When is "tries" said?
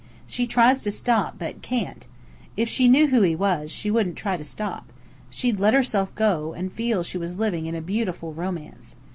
0.47-0.81